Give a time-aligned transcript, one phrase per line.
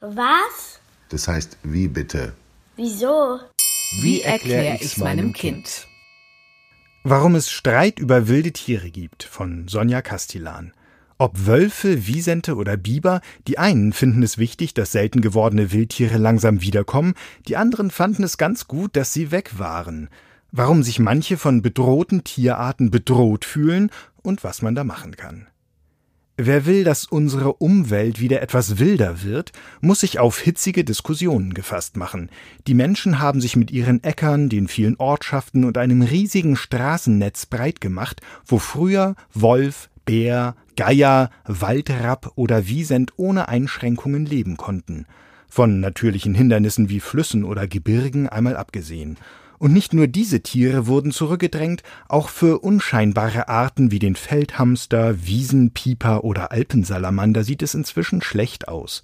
[0.00, 0.80] Was?
[1.10, 2.32] Das heißt, wie bitte?
[2.76, 3.38] Wieso?
[4.00, 5.86] Wie erkläre ich's meinem Kind?
[7.04, 10.72] Warum es Streit über wilde Tiere gibt von Sonja Castellan.
[11.18, 16.62] Ob Wölfe, Wiesente oder Biber, die einen finden es wichtig, dass selten gewordene Wildtiere langsam
[16.62, 17.12] wiederkommen,
[17.46, 20.08] die anderen fanden es ganz gut, dass sie weg waren.
[20.50, 23.90] Warum sich manche von bedrohten Tierarten bedroht fühlen
[24.22, 25.49] und was man da machen kann.
[26.42, 29.52] Wer will, dass unsere Umwelt wieder etwas wilder wird,
[29.82, 32.30] muss sich auf hitzige Diskussionen gefasst machen.
[32.66, 37.82] Die Menschen haben sich mit ihren Äckern, den vielen Ortschaften und einem riesigen Straßennetz breit
[37.82, 45.04] gemacht, wo früher Wolf, Bär, Geier, Waldrapp oder Wiesent ohne Einschränkungen leben konnten.
[45.46, 49.18] Von natürlichen Hindernissen wie Flüssen oder Gebirgen einmal abgesehen.
[49.60, 56.24] Und nicht nur diese Tiere wurden zurückgedrängt, auch für unscheinbare Arten wie den Feldhamster, Wiesenpieper
[56.24, 59.02] oder Alpensalamander sieht es inzwischen schlecht aus.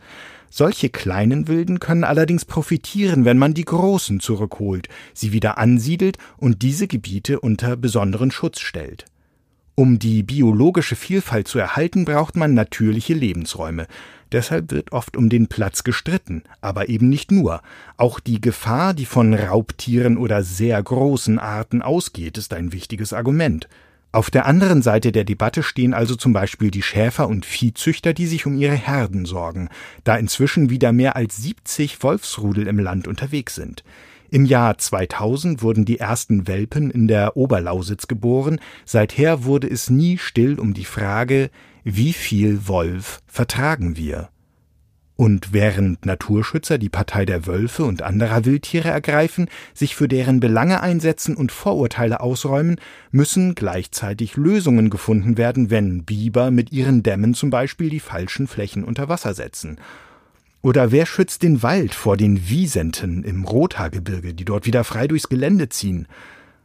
[0.49, 6.63] Solche kleinen Wilden können allerdings profitieren, wenn man die großen zurückholt, sie wieder ansiedelt und
[6.63, 9.05] diese Gebiete unter besonderen Schutz stellt.
[9.79, 13.87] Um die biologische Vielfalt zu erhalten, braucht man natürliche Lebensräume.
[14.33, 17.61] Deshalb wird oft um den Platz gestritten, aber eben nicht nur.
[17.99, 23.69] Auch die Gefahr, die von Raubtieren oder sehr großen Arten ausgeht, ist ein wichtiges Argument.
[24.13, 28.27] Auf der anderen Seite der Debatte stehen also zum Beispiel die Schäfer und Viehzüchter, die
[28.27, 29.69] sich um ihre Herden sorgen,
[30.05, 33.85] da inzwischen wieder mehr als 70 Wolfsrudel im Land unterwegs sind.
[34.31, 40.19] Im Jahr 2000 wurden die ersten Welpen in der Oberlausitz geboren, seither wurde es nie
[40.19, 41.51] still um die Frage,
[41.85, 44.29] wie viel Wolf vertragen wir?
[45.17, 50.83] Und während Naturschützer die Partei der Wölfe und anderer Wildtiere ergreifen, sich für deren Belange
[50.83, 52.77] einsetzen und Vorurteile ausräumen,
[53.13, 58.85] müssen gleichzeitig Lösungen gefunden werden, wenn Biber mit ihren Dämmen zum Beispiel die falschen Flächen
[58.85, 59.79] unter Wasser setzen.
[60.67, 65.29] Oder wer schützt den Wald vor den Wiesenten im Rothaargebirge, die dort wieder frei durchs
[65.29, 66.09] Gelände ziehen?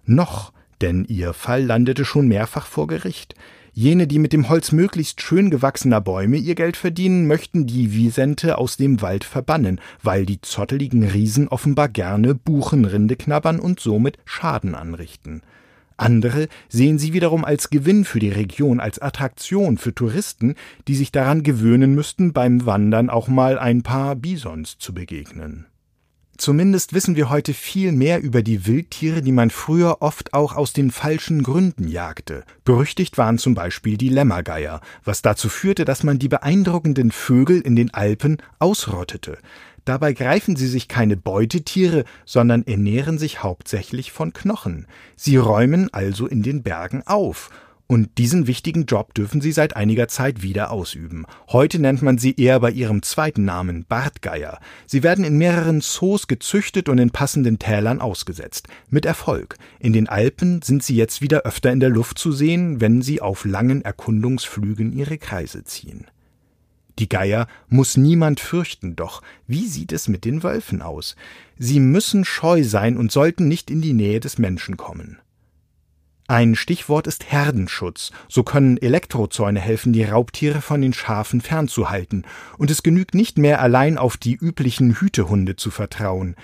[0.07, 3.35] Noch, denn ihr Fall landete schon mehrfach vor Gericht.
[3.73, 8.57] Jene, die mit dem Holz möglichst schön gewachsener Bäume ihr Geld verdienen, möchten die Wiesente
[8.57, 14.73] aus dem Wald verbannen, weil die zotteligen Riesen offenbar gerne Buchenrinde knabbern und somit Schaden
[14.73, 15.43] anrichten.
[16.01, 20.55] Andere sehen sie wiederum als Gewinn für die Region, als Attraktion für Touristen,
[20.87, 25.67] die sich daran gewöhnen müssten, beim Wandern auch mal ein paar Bisons zu begegnen.
[26.41, 30.73] Zumindest wissen wir heute viel mehr über die Wildtiere, die man früher oft auch aus
[30.73, 32.45] den falschen Gründen jagte.
[32.65, 37.75] Berüchtigt waren zum Beispiel die Lämmergeier, was dazu führte, dass man die beeindruckenden Vögel in
[37.75, 39.37] den Alpen ausrottete.
[39.85, 44.87] Dabei greifen sie sich keine Beutetiere, sondern ernähren sich hauptsächlich von Knochen.
[45.15, 47.49] Sie räumen also in den Bergen auf
[47.91, 51.25] und diesen wichtigen Job dürfen sie seit einiger Zeit wieder ausüben.
[51.49, 54.59] Heute nennt man sie eher bei ihrem zweiten Namen Bartgeier.
[54.85, 58.69] Sie werden in mehreren Zoos gezüchtet und in passenden Tälern ausgesetzt.
[58.89, 59.57] Mit Erfolg.
[59.77, 63.19] In den Alpen sind sie jetzt wieder öfter in der Luft zu sehen, wenn sie
[63.19, 66.05] auf langen Erkundungsflügen ihre Kreise ziehen.
[66.99, 71.15] Die Geier muss niemand fürchten, doch wie sieht es mit den Wölfen aus?
[71.57, 75.19] Sie müssen scheu sein und sollten nicht in die Nähe des Menschen kommen.
[76.27, 78.11] Ein Stichwort ist Herdenschutz.
[78.29, 82.23] So können Elektrozäune helfen, die Raubtiere von den Schafen fernzuhalten.
[82.57, 86.35] Und es genügt nicht mehr allein auf die üblichen Hütehunde zu vertrauen.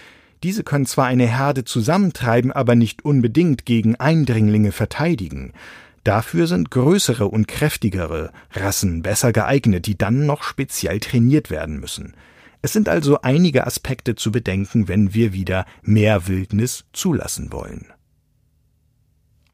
[0.44, 5.54] Diese können zwar eine Herde zusammentreiben, aber nicht unbedingt gegen Eindringlinge verteidigen.
[6.08, 12.16] Dafür sind größere und kräftigere Rassen besser geeignet, die dann noch speziell trainiert werden müssen.
[12.62, 17.88] Es sind also einige Aspekte zu bedenken, wenn wir wieder mehr Wildnis zulassen wollen.